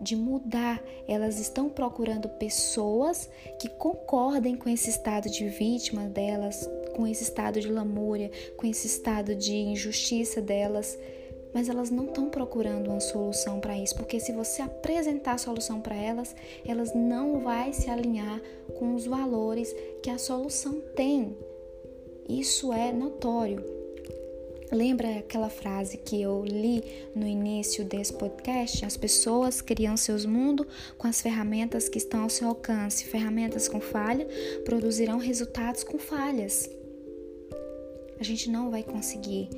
de 0.00 0.16
mudar. 0.16 0.82
Elas 1.06 1.38
estão 1.38 1.68
procurando 1.68 2.28
pessoas 2.28 3.30
que 3.60 3.68
concordem 3.68 4.56
com 4.56 4.68
esse 4.68 4.90
estado 4.90 5.30
de 5.30 5.48
vítima 5.48 6.08
delas, 6.08 6.68
com 6.96 7.06
esse 7.06 7.22
estado 7.22 7.60
de 7.60 7.70
lamúria, 7.70 8.30
com 8.56 8.66
esse 8.66 8.86
estado 8.86 9.34
de 9.34 9.54
injustiça 9.54 10.40
delas. 10.40 10.98
Mas 11.52 11.68
elas 11.68 11.90
não 11.90 12.06
estão 12.06 12.30
procurando 12.30 12.88
uma 12.88 13.00
solução 13.00 13.60
para 13.60 13.78
isso, 13.78 13.94
porque 13.94 14.18
se 14.18 14.32
você 14.32 14.62
apresentar 14.62 15.34
a 15.34 15.38
solução 15.38 15.80
para 15.80 15.94
elas, 15.94 16.34
elas 16.66 16.94
não 16.94 17.40
vai 17.40 17.72
se 17.72 17.90
alinhar 17.90 18.40
com 18.78 18.94
os 18.94 19.06
valores 19.06 19.74
que 20.02 20.10
a 20.10 20.18
solução 20.18 20.80
tem. 20.94 21.36
Isso 22.28 22.72
é 22.72 22.92
notório. 22.92 23.62
Lembra 24.72 25.18
aquela 25.18 25.48
frase 25.48 25.96
que 25.96 26.20
eu 26.20 26.44
li 26.44 26.82
no 27.14 27.26
início 27.26 27.84
desse 27.84 28.12
podcast? 28.12 28.84
As 28.84 28.96
pessoas 28.96 29.60
criam 29.60 29.96
seus 29.96 30.26
mundos 30.26 30.66
com 30.98 31.06
as 31.06 31.22
ferramentas 31.22 31.88
que 31.88 31.98
estão 31.98 32.24
ao 32.24 32.30
seu 32.30 32.48
alcance. 32.48 33.04
Ferramentas 33.04 33.68
com 33.68 33.80
falha 33.80 34.26
produzirão 34.64 35.18
resultados 35.18 35.84
com 35.84 35.98
falhas. 35.98 36.68
A 38.18 38.24
gente 38.24 38.50
não 38.50 38.70
vai 38.70 38.82
conseguir. 38.82 39.48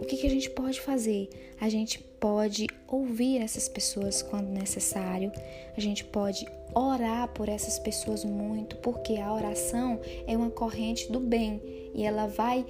O 0.00 0.04
que, 0.04 0.16
que 0.16 0.26
a 0.26 0.30
gente 0.30 0.50
pode 0.50 0.80
fazer? 0.80 1.28
A 1.58 1.68
gente 1.68 1.98
pode 1.98 2.66
ouvir 2.86 3.38
essas 3.38 3.68
pessoas 3.68 4.22
quando 4.22 4.48
necessário. 4.48 5.32
A 5.76 5.80
gente 5.80 6.04
pode 6.04 6.46
orar 6.74 7.28
por 7.28 7.48
essas 7.48 7.78
pessoas 7.78 8.24
muito, 8.24 8.76
porque 8.76 9.16
a 9.16 9.32
oração 9.32 9.98
é 10.26 10.36
uma 10.36 10.50
corrente 10.50 11.10
do 11.10 11.18
bem 11.18 11.62
e 11.94 12.04
ela 12.04 12.26
vai 12.26 12.64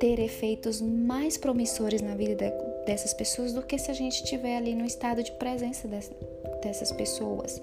ter 0.00 0.18
efeitos 0.18 0.80
mais 0.80 1.36
promissores 1.36 2.02
na 2.02 2.16
vida 2.16 2.52
dessas 2.84 3.14
pessoas 3.14 3.52
do 3.52 3.62
que 3.62 3.78
se 3.78 3.90
a 3.90 3.94
gente 3.94 4.22
estiver 4.22 4.56
ali 4.56 4.74
no 4.74 4.84
estado 4.84 5.22
de 5.22 5.32
presença 5.32 5.88
dessas 6.62 6.90
pessoas. 6.92 7.62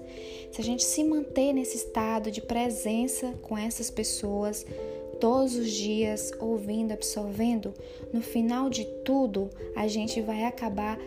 Se 0.50 0.60
a 0.60 0.64
gente 0.64 0.82
se 0.82 1.04
manter 1.04 1.52
nesse 1.52 1.76
estado 1.76 2.30
de 2.30 2.40
presença 2.40 3.34
com 3.42 3.56
essas 3.56 3.90
pessoas 3.90 4.64
todos 5.22 5.54
os 5.54 5.70
dias, 5.70 6.32
ouvindo, 6.40 6.90
absorvendo, 6.90 7.72
no 8.12 8.20
final 8.20 8.68
de 8.68 8.84
tudo, 9.04 9.50
a 9.76 9.86
gente 9.86 10.20
vai 10.20 10.42
acabar 10.42 10.98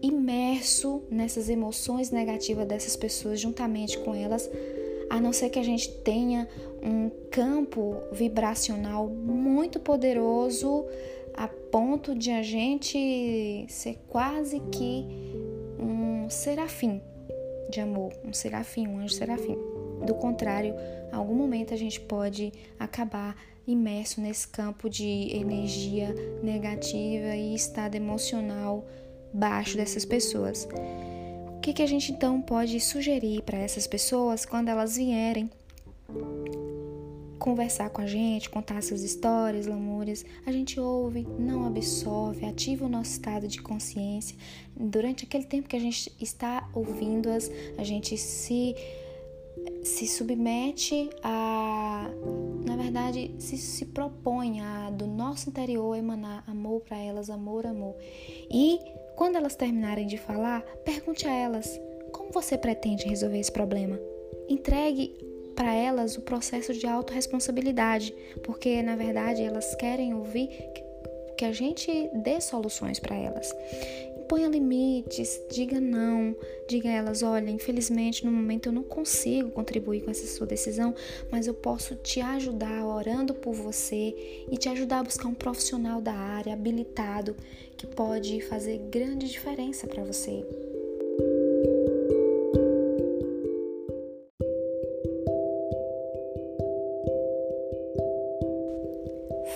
imerso 0.00 1.02
nessas 1.10 1.50
emoções 1.50 2.10
negativas 2.10 2.66
dessas 2.66 2.96
pessoas 2.96 3.38
juntamente 3.38 3.98
com 3.98 4.14
elas 4.14 4.50
a 5.10 5.20
não 5.20 5.34
ser 5.34 5.50
que 5.50 5.58
a 5.58 5.62
gente 5.62 5.92
tenha 5.98 6.48
um 6.82 7.10
campo 7.30 7.94
vibracional 8.10 9.06
muito 9.06 9.78
poderoso 9.78 10.86
a 11.34 11.46
ponto 11.46 12.14
de 12.14 12.30
a 12.30 12.42
gente 12.42 13.66
ser 13.68 13.98
quase 14.08 14.60
que 14.72 15.04
um 15.78 16.30
serafim 16.30 17.02
de 17.68 17.80
amor, 17.80 18.14
um 18.24 18.32
serafim, 18.32 18.88
um 18.88 18.98
anjo 18.98 19.12
serafim. 19.12 19.77
Do 20.04 20.14
contrário, 20.14 20.74
em 21.12 21.14
algum 21.14 21.34
momento 21.34 21.74
a 21.74 21.76
gente 21.76 22.00
pode 22.00 22.52
acabar 22.78 23.36
imerso 23.66 24.20
nesse 24.20 24.48
campo 24.48 24.88
de 24.88 25.28
energia 25.36 26.14
negativa 26.42 27.36
e 27.36 27.54
estado 27.54 27.94
emocional 27.94 28.86
baixo 29.32 29.76
dessas 29.76 30.04
pessoas. 30.04 30.66
O 31.56 31.60
que, 31.60 31.72
que 31.72 31.82
a 31.82 31.86
gente 31.86 32.12
então 32.12 32.40
pode 32.40 32.80
sugerir 32.80 33.42
para 33.42 33.58
essas 33.58 33.86
pessoas 33.86 34.46
quando 34.46 34.68
elas 34.68 34.96
vierem 34.96 35.50
conversar 37.38 37.90
com 37.90 38.00
a 38.00 38.06
gente, 38.06 38.48
contar 38.48 38.82
suas 38.82 39.02
histórias, 39.02 39.66
lamúrias? 39.66 40.24
A 40.46 40.52
gente 40.52 40.80
ouve, 40.80 41.26
não 41.38 41.66
absorve, 41.66 42.46
ativa 42.46 42.86
o 42.86 42.88
nosso 42.88 43.10
estado 43.10 43.46
de 43.46 43.60
consciência. 43.60 44.36
Durante 44.74 45.24
aquele 45.24 45.44
tempo 45.44 45.68
que 45.68 45.76
a 45.76 45.80
gente 45.80 46.10
está 46.18 46.68
ouvindo-as, 46.72 47.50
a 47.76 47.84
gente 47.84 48.16
se 48.16 48.74
se 49.88 50.06
submete 50.06 51.08
a, 51.22 52.10
na 52.64 52.76
verdade, 52.76 53.34
se, 53.38 53.56
se 53.56 53.86
propõe 53.86 54.60
a 54.60 54.90
do 54.90 55.06
nosso 55.06 55.48
interior 55.48 55.96
emanar 55.96 56.44
amor 56.46 56.82
para 56.82 56.98
elas, 56.98 57.30
amor, 57.30 57.66
amor. 57.66 57.96
E 58.50 58.78
quando 59.16 59.36
elas 59.36 59.56
terminarem 59.56 60.06
de 60.06 60.18
falar, 60.18 60.60
pergunte 60.84 61.26
a 61.26 61.32
elas: 61.32 61.80
como 62.12 62.30
você 62.30 62.58
pretende 62.58 63.08
resolver 63.08 63.38
esse 63.38 63.50
problema? 63.50 63.98
Entregue 64.48 65.16
para 65.56 65.74
elas 65.74 66.16
o 66.16 66.22
processo 66.22 66.72
de 66.74 66.86
autorresponsabilidade, 66.86 68.14
porque 68.44 68.82
na 68.82 68.94
verdade 68.94 69.42
elas 69.42 69.74
querem 69.74 70.14
ouvir 70.14 70.48
que 71.36 71.44
a 71.44 71.52
gente 71.52 72.10
dê 72.12 72.40
soluções 72.40 73.00
para 73.00 73.16
elas. 73.16 73.50
Ponha 74.28 74.46
limites, 74.46 75.40
diga 75.50 75.80
não, 75.80 76.36
diga 76.68 76.88
a 76.88 76.92
elas: 76.92 77.22
olha, 77.22 77.50
infelizmente 77.50 78.26
no 78.26 78.30
momento 78.30 78.66
eu 78.68 78.72
não 78.72 78.82
consigo 78.82 79.50
contribuir 79.50 80.02
com 80.02 80.10
essa 80.10 80.26
sua 80.26 80.46
decisão, 80.46 80.94
mas 81.30 81.46
eu 81.46 81.54
posso 81.54 81.96
te 81.96 82.20
ajudar 82.20 82.84
orando 82.86 83.32
por 83.32 83.54
você 83.54 84.44
e 84.50 84.56
te 84.58 84.68
ajudar 84.68 84.98
a 84.98 85.04
buscar 85.04 85.28
um 85.28 85.34
profissional 85.34 86.00
da 86.02 86.12
área 86.12 86.52
habilitado 86.52 87.34
que 87.76 87.86
pode 87.86 88.42
fazer 88.42 88.78
grande 88.90 89.28
diferença 89.28 89.86
para 89.86 90.04
você. 90.04 90.44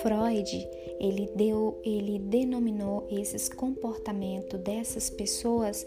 Freud, 0.01 0.67
ele 1.03 1.29
deu, 1.35 1.77
ele 1.83 2.17
denominou 2.17 3.05
esses 3.11 3.49
comportamentos 3.49 4.57
dessas 4.61 5.09
pessoas 5.09 5.85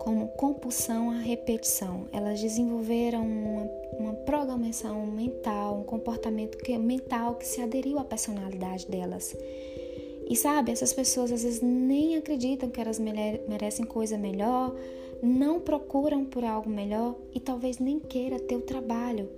como 0.00 0.26
compulsão 0.28 1.12
à 1.12 1.18
repetição. 1.18 2.08
Elas 2.12 2.40
desenvolveram 2.40 3.24
uma, 3.24 3.70
uma 3.96 4.12
programação 4.14 5.06
mental, 5.06 5.78
um 5.78 5.84
comportamento 5.84 6.58
que, 6.58 6.76
mental 6.76 7.36
que 7.36 7.46
se 7.46 7.60
aderiu 7.60 8.00
à 8.00 8.04
personalidade 8.04 8.88
delas. 8.88 9.36
E 10.28 10.34
sabe, 10.34 10.72
essas 10.72 10.92
pessoas 10.92 11.30
às 11.30 11.44
vezes 11.44 11.60
nem 11.60 12.16
acreditam 12.16 12.70
que 12.70 12.80
elas 12.80 12.98
merecem 12.98 13.84
coisa 13.84 14.18
melhor, 14.18 14.74
não 15.22 15.60
procuram 15.60 16.24
por 16.24 16.42
algo 16.42 16.68
melhor 16.68 17.14
e 17.32 17.38
talvez 17.38 17.78
nem 17.78 18.00
queira 18.00 18.40
ter 18.40 18.56
o 18.56 18.62
trabalho 18.62 19.28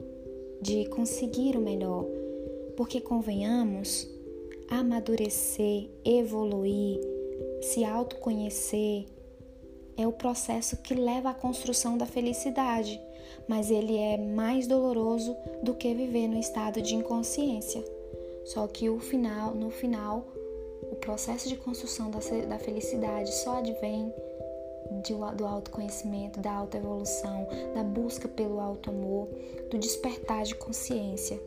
de 0.63 0.87
conseguir 0.87 1.55
o 1.59 1.61
melhor. 1.61 2.07
Porque 2.75 3.01
convenhamos, 3.03 4.14
amadurecer, 4.71 5.89
evoluir, 6.05 7.01
se 7.61 7.85
autoconhecer 7.85 9.07
é 9.97 10.07
o 10.07 10.13
processo 10.13 10.77
que 10.79 10.95
leva 10.95 11.31
à 11.31 11.35
construção 11.35 11.97
da 11.97 12.07
felicidade, 12.07 13.01
mas 13.49 13.71
ele 13.71 13.97
é 13.97 14.17
mais 14.19 14.67
doloroso 14.67 15.37
do 15.63 15.75
que 15.75 15.95
viver 15.95 16.29
no 16.29 16.39
estado 16.39 16.83
de 16.83 16.95
inconsciência. 16.95 17.85
Só 18.45 18.67
que 18.67 18.91
o 18.91 18.99
final, 18.99 19.55
no 19.55 19.71
final, 19.71 20.27
o 20.91 20.97
processo 20.97 21.49
de 21.49 21.57
construção 21.57 22.11
da, 22.11 22.19
da 22.49 22.59
felicidade 22.59 23.33
só 23.35 23.59
advém 23.59 24.13
de, 25.03 25.15
do 25.37 25.47
autoconhecimento, 25.47 26.41
da 26.41 26.53
autoevolução, 26.53 27.47
da 27.75 27.83
busca 27.83 28.29
pelo 28.29 28.61
auto 28.61 28.91
amor, 28.91 29.29
do 29.71 29.79
despertar 29.79 30.43
de 30.45 30.55
consciência. 30.55 31.41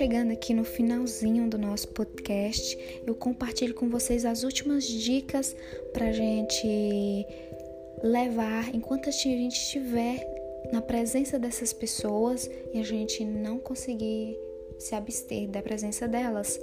Chegando 0.00 0.32
aqui 0.32 0.54
no 0.54 0.64
finalzinho 0.64 1.46
do 1.46 1.58
nosso 1.58 1.88
podcast. 1.88 3.02
Eu 3.06 3.14
compartilho 3.14 3.74
com 3.74 3.90
vocês 3.90 4.24
as 4.24 4.44
últimas 4.44 4.86
dicas 4.86 5.54
para 5.92 6.10
gente 6.10 7.26
levar 8.02 8.74
enquanto 8.74 9.10
a 9.10 9.12
gente 9.12 9.58
estiver 9.58 10.26
na 10.72 10.80
presença 10.80 11.38
dessas 11.38 11.74
pessoas 11.74 12.50
e 12.72 12.80
a 12.80 12.82
gente 12.82 13.22
não 13.26 13.58
conseguir 13.58 14.38
se 14.78 14.94
abster 14.94 15.46
da 15.50 15.60
presença 15.60 16.08
delas. 16.08 16.58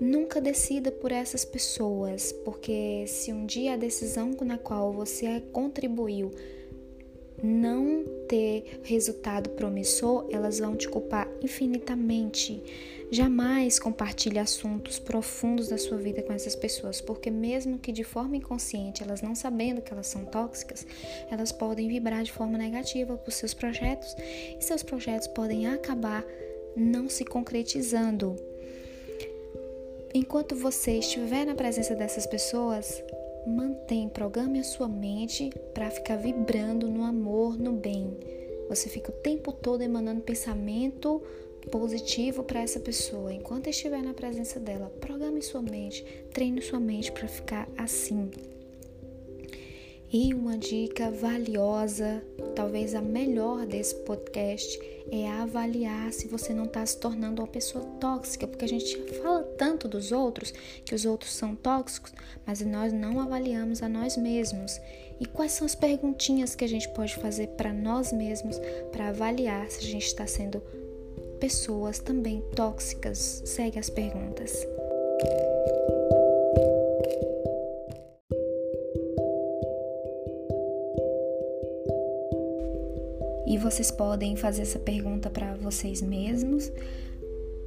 Nunca 0.00 0.40
decida 0.40 0.92
por 0.92 1.10
essas 1.10 1.44
pessoas, 1.44 2.30
porque 2.44 3.06
se 3.08 3.32
um 3.32 3.44
dia 3.44 3.72
a 3.72 3.76
decisão 3.76 4.36
na 4.42 4.56
qual 4.56 4.92
você 4.92 5.42
contribuiu 5.52 6.30
não 7.42 8.04
ter 8.28 8.80
resultado 8.84 9.50
promissor, 9.50 10.26
elas 10.30 10.58
vão 10.58 10.76
te 10.76 10.88
culpar 10.88 11.28
infinitamente. 11.42 12.62
Jamais 13.10 13.78
compartilhe 13.78 14.38
assuntos 14.38 14.98
profundos 14.98 15.68
da 15.68 15.76
sua 15.76 15.98
vida 15.98 16.22
com 16.22 16.32
essas 16.32 16.56
pessoas, 16.56 17.00
porque 17.00 17.30
mesmo 17.30 17.78
que 17.78 17.92
de 17.92 18.04
forma 18.04 18.36
inconsciente, 18.36 19.02
elas 19.02 19.20
não 19.20 19.34
sabendo 19.34 19.82
que 19.82 19.92
elas 19.92 20.06
são 20.06 20.24
tóxicas, 20.24 20.86
elas 21.30 21.52
podem 21.52 21.88
vibrar 21.88 22.22
de 22.22 22.32
forma 22.32 22.56
negativa 22.56 23.16
para 23.16 23.28
os 23.28 23.34
seus 23.34 23.52
projetos 23.52 24.16
e 24.58 24.62
seus 24.62 24.82
projetos 24.82 25.28
podem 25.28 25.66
acabar 25.66 26.24
não 26.74 27.08
se 27.08 27.24
concretizando. 27.24 28.34
Enquanto 30.14 30.54
você 30.54 30.92
estiver 30.92 31.44
na 31.44 31.54
presença 31.54 31.94
dessas 31.94 32.26
pessoas, 32.26 33.02
mantém, 33.46 34.08
programe 34.08 34.60
a 34.60 34.64
sua 34.64 34.88
mente 34.88 35.50
para 35.74 35.90
ficar 35.90 36.16
vibrando 36.16 36.88
no 36.88 37.04
amor, 37.04 37.58
no 37.58 37.72
bem. 37.72 38.16
Você 38.68 38.88
fica 38.88 39.10
o 39.10 39.14
tempo 39.14 39.52
todo 39.52 39.82
emanando 39.82 40.20
pensamento 40.22 41.22
positivo 41.70 42.42
para 42.42 42.60
essa 42.60 42.80
pessoa. 42.80 43.32
Enquanto 43.32 43.68
estiver 43.68 44.02
na 44.02 44.14
presença 44.14 44.58
dela, 44.58 44.92
programe 45.00 45.42
sua 45.42 45.62
mente, 45.62 46.04
treine 46.32 46.60
sua 46.60 46.80
mente 46.80 47.12
para 47.12 47.28
ficar 47.28 47.68
assim. 47.76 48.30
E 50.12 50.34
uma 50.34 50.58
dica 50.58 51.10
valiosa, 51.10 52.22
talvez 52.54 52.94
a 52.94 53.00
melhor 53.00 53.64
desse 53.64 53.94
podcast, 53.94 54.78
é 55.10 55.26
avaliar 55.26 56.12
se 56.12 56.28
você 56.28 56.52
não 56.52 56.64
está 56.64 56.84
se 56.84 56.98
tornando 56.98 57.40
uma 57.40 57.48
pessoa 57.48 57.82
tóxica, 57.98 58.46
porque 58.46 58.66
a 58.66 58.68
gente 58.68 58.94
fala 59.22 59.42
tanto 59.56 59.88
dos 59.88 60.12
outros, 60.12 60.52
que 60.84 60.94
os 60.94 61.06
outros 61.06 61.32
são 61.32 61.56
tóxicos, 61.56 62.12
mas 62.46 62.60
nós 62.60 62.92
não 62.92 63.20
avaliamos 63.20 63.82
a 63.82 63.88
nós 63.88 64.18
mesmos. 64.18 64.78
E 65.18 65.24
quais 65.24 65.52
são 65.52 65.64
as 65.64 65.74
perguntinhas 65.74 66.54
que 66.54 66.64
a 66.66 66.68
gente 66.68 66.90
pode 66.90 67.16
fazer 67.16 67.46
para 67.56 67.72
nós 67.72 68.12
mesmos 68.12 68.60
para 68.90 69.08
avaliar 69.08 69.70
se 69.70 69.78
a 69.78 69.88
gente 69.88 70.04
está 70.04 70.26
sendo 70.26 70.60
pessoas 71.40 71.98
também 71.98 72.44
tóxicas? 72.54 73.42
Segue 73.46 73.78
as 73.78 73.88
perguntas. 73.88 74.66
E 83.52 83.58
vocês 83.58 83.90
podem 83.90 84.34
fazer 84.34 84.62
essa 84.62 84.78
pergunta 84.78 85.28
para 85.28 85.54
vocês 85.56 86.00
mesmos, 86.00 86.72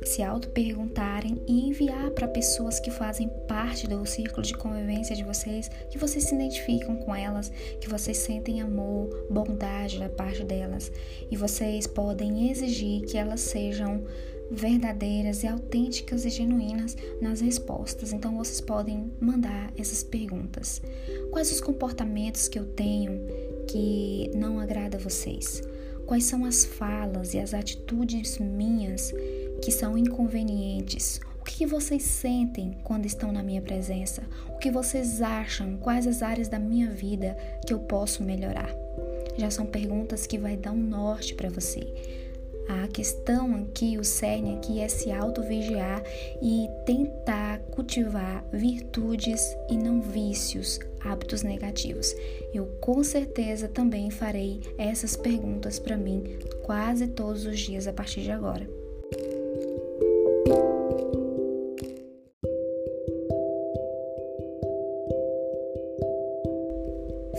se 0.04 0.24
auto-perguntarem 0.24 1.40
e 1.48 1.70
enviar 1.70 2.10
para 2.10 2.28
pessoas 2.28 2.80
que 2.80 2.90
fazem 2.90 3.30
parte 3.48 3.88
do 3.88 4.04
círculo 4.04 4.42
de 4.42 4.58
convivência 4.58 5.16
de 5.16 5.24
vocês, 5.24 5.70
que 5.92 6.00
vocês 6.00 6.24
se 6.24 6.34
identificam 6.34 6.96
com 6.96 7.16
elas, 7.16 7.52
que 7.80 7.88
vocês 7.88 8.18
sentem 8.18 8.62
amor, 8.62 9.28
bondade 9.30 10.00
da 10.00 10.10
parte 10.10 10.44
delas. 10.44 10.92
E 11.30 11.38
vocês 11.38 11.86
podem 11.86 12.50
exigir 12.50 13.06
que 13.06 13.16
elas 13.16 13.42
sejam 13.42 14.04
verdadeiras 14.50 15.44
e 15.44 15.48
autênticas 15.48 16.26
e 16.26 16.32
genuínas 16.32 16.98
nas 17.22 17.42
respostas. 17.42 18.12
Então 18.12 18.36
vocês 18.36 18.60
podem 18.60 19.12
mandar 19.20 19.72
essas 19.78 20.04
perguntas. 20.04 20.82
Quais 21.30 21.52
os 21.52 21.62
comportamentos 21.62 22.48
que 22.48 22.58
eu 22.58 22.66
tenho 22.66 23.22
que 23.68 24.32
não 24.34 24.60
agrada 24.60 24.98
a 24.98 25.00
vocês? 25.00 25.62
Quais 26.06 26.26
são 26.26 26.46
as 26.46 26.64
falas 26.64 27.34
e 27.34 27.40
as 27.40 27.54
atitudes 27.54 28.38
minhas 28.38 29.12
que 29.64 29.72
são 29.72 29.98
inconvenientes? 29.98 31.20
O 31.42 31.44
que 31.44 31.66
vocês 31.66 32.04
sentem 32.04 32.78
quando 32.84 33.06
estão 33.06 33.32
na 33.32 33.42
minha 33.42 33.62
presença? 33.62 34.24
O 34.50 34.58
que 34.58 34.70
vocês 34.70 35.22
acham? 35.22 35.78
Quais 35.78 36.06
as 36.06 36.22
áreas 36.22 36.48
da 36.48 36.60
minha 36.60 36.92
vida 36.92 37.36
que 37.66 37.74
eu 37.74 37.80
posso 37.80 38.24
melhorar? 38.24 38.70
Já 39.38 39.50
são 39.50 39.66
perguntas 39.66 40.28
que 40.28 40.38
vai 40.38 40.56
dar 40.56 40.72
um 40.72 40.78
norte 40.78 41.34
para 41.34 41.50
você. 41.50 42.25
A 42.68 42.88
questão 42.88 43.56
aqui, 43.56 43.98
o 43.98 44.04
cerne 44.04 44.56
aqui 44.56 44.80
é 44.80 44.88
se 44.88 45.12
auto-vigiar 45.12 46.04
e 46.42 46.68
tentar 46.86 47.60
cultivar 47.72 48.44
virtudes 48.52 49.56
e 49.70 49.78
não 49.78 50.02
vícios, 50.02 50.80
hábitos 51.00 51.44
negativos. 51.44 52.16
Eu 52.54 52.66
com 52.82 53.04
certeza 53.04 53.68
também 53.68 54.10
farei 54.10 54.62
essas 54.78 55.16
perguntas 55.16 55.78
para 55.78 55.96
mim 55.96 56.24
quase 56.64 57.08
todos 57.08 57.46
os 57.46 57.60
dias 57.60 57.88
a 57.88 57.94
partir 57.94 58.22
de 58.22 58.32
agora. 58.32 58.85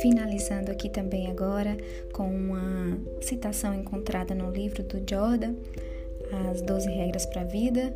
Finalizando 0.00 0.70
aqui 0.70 0.88
também 0.88 1.28
agora 1.28 1.76
com 2.12 2.28
uma 2.28 2.98
citação 3.20 3.74
encontrada 3.74 4.34
no 4.34 4.50
livro 4.50 4.82
do 4.82 5.02
Jordan, 5.08 5.54
As 6.50 6.60
12 6.60 6.88
Regras 6.90 7.24
para 7.26 7.42
a 7.42 7.44
Vida, 7.44 7.94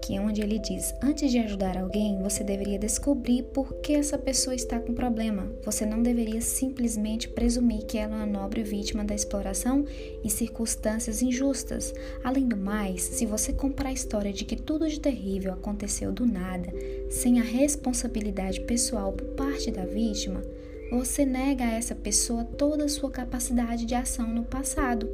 que 0.00 0.16
é 0.16 0.20
onde 0.20 0.40
ele 0.40 0.58
diz: 0.58 0.94
Antes 1.02 1.30
de 1.30 1.38
ajudar 1.38 1.76
alguém, 1.76 2.18
você 2.22 2.42
deveria 2.42 2.78
descobrir 2.78 3.42
por 3.42 3.74
que 3.80 3.92
essa 3.92 4.16
pessoa 4.16 4.54
está 4.54 4.80
com 4.80 4.94
problema. 4.94 5.52
Você 5.62 5.84
não 5.84 6.02
deveria 6.02 6.40
simplesmente 6.40 7.28
presumir 7.28 7.84
que 7.84 7.98
ela 7.98 8.14
é 8.14 8.16
uma 8.16 8.26
nobre 8.26 8.62
vítima 8.62 9.04
da 9.04 9.14
exploração 9.14 9.84
e 10.24 10.30
circunstâncias 10.30 11.22
injustas. 11.22 11.94
Além 12.24 12.48
do 12.48 12.56
mais, 12.56 13.02
se 13.02 13.26
você 13.26 13.52
comprar 13.52 13.90
a 13.90 13.92
história 13.92 14.32
de 14.32 14.44
que 14.44 14.56
tudo 14.56 14.88
de 14.88 14.98
terrível 14.98 15.52
aconteceu 15.52 16.12
do 16.12 16.26
nada, 16.26 16.72
sem 17.10 17.38
a 17.38 17.44
responsabilidade 17.44 18.62
pessoal 18.62 19.12
por 19.12 19.26
parte 19.28 19.70
da 19.70 19.84
vítima, 19.84 20.42
você 20.90 21.24
nega 21.24 21.64
a 21.64 21.72
essa 21.72 21.94
pessoa 21.94 22.44
toda 22.44 22.84
a 22.84 22.88
sua 22.88 23.10
capacidade 23.10 23.86
de 23.86 23.94
ação 23.94 24.26
no 24.26 24.44
passado, 24.44 25.08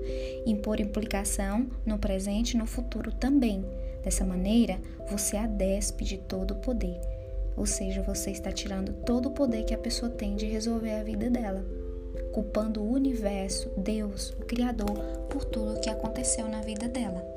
e 0.46 0.54
por 0.54 0.80
implicação 0.80 1.66
no 1.84 1.98
presente 1.98 2.52
e 2.52 2.56
no 2.56 2.66
futuro 2.66 3.12
também. 3.12 3.64
Dessa 4.02 4.24
maneira, 4.24 4.78
você 5.10 5.36
a 5.36 5.46
despe 5.46 6.04
de 6.04 6.16
todo 6.16 6.52
o 6.52 6.60
poder. 6.60 6.98
Ou 7.56 7.66
seja, 7.66 8.02
você 8.02 8.30
está 8.30 8.52
tirando 8.52 8.92
todo 9.04 9.28
o 9.28 9.32
poder 9.32 9.64
que 9.64 9.74
a 9.74 9.78
pessoa 9.78 10.10
tem 10.10 10.36
de 10.36 10.46
resolver 10.46 10.92
a 10.92 11.02
vida 11.02 11.28
dela, 11.28 11.64
culpando 12.32 12.82
o 12.82 12.92
universo, 12.92 13.70
Deus, 13.76 14.30
o 14.30 14.44
Criador, 14.44 14.96
por 15.28 15.44
tudo 15.44 15.74
o 15.74 15.80
que 15.80 15.90
aconteceu 15.90 16.48
na 16.48 16.60
vida 16.60 16.88
dela. 16.88 17.35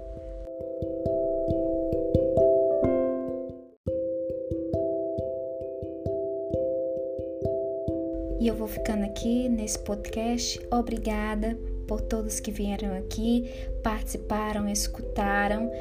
Eu 8.49 8.55
vou 8.55 8.67
ficando 8.67 9.05
aqui 9.05 9.47
nesse 9.47 9.77
podcast. 9.77 10.59
Obrigada 10.71 11.55
por 11.87 12.01
todos 12.01 12.39
que 12.39 12.51
vieram 12.51 12.97
aqui, 12.97 13.47
participaram, 13.83 14.67
escutaram. 14.67 15.71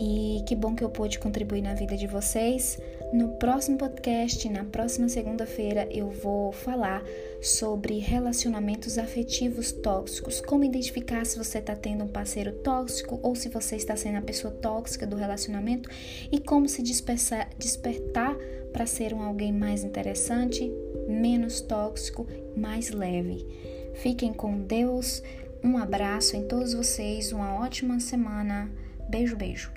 E 0.00 0.42
que 0.48 0.56
bom 0.56 0.74
que 0.74 0.82
eu 0.82 0.90
pude 0.90 1.20
contribuir 1.20 1.62
na 1.62 1.74
vida 1.74 1.96
de 1.96 2.08
vocês. 2.08 2.80
No 3.12 3.36
próximo 3.36 3.78
podcast, 3.78 4.48
na 4.48 4.64
próxima 4.64 5.08
segunda-feira, 5.08 5.86
eu 5.92 6.10
vou 6.10 6.50
falar 6.50 7.04
sobre 7.40 7.98
relacionamentos 7.98 8.98
afetivos 8.98 9.70
tóxicos. 9.70 10.40
Como 10.40 10.64
identificar 10.64 11.24
se 11.24 11.38
você 11.38 11.58
está 11.58 11.76
tendo 11.76 12.02
um 12.02 12.08
parceiro 12.08 12.50
tóxico 12.50 13.20
ou 13.22 13.36
se 13.36 13.48
você 13.48 13.76
está 13.76 13.94
sendo 13.94 14.18
a 14.18 14.22
pessoa 14.22 14.52
tóxica 14.52 15.06
do 15.06 15.14
relacionamento 15.14 15.88
e 16.32 16.40
como 16.40 16.68
se 16.68 16.82
despertar 16.82 18.36
para 18.72 18.86
ser 18.86 19.14
um 19.14 19.22
alguém 19.22 19.52
mais 19.52 19.84
interessante, 19.84 20.72
menos 21.08 21.60
tóxico, 21.60 22.26
mais 22.56 22.90
leve. 22.90 23.46
Fiquem 23.94 24.32
com 24.32 24.58
Deus. 24.58 25.22
Um 25.62 25.76
abraço 25.78 26.36
em 26.36 26.46
todos 26.46 26.74
vocês, 26.74 27.32
uma 27.32 27.60
ótima 27.60 28.00
semana. 28.00 28.70
Beijo, 29.08 29.36
beijo. 29.36 29.72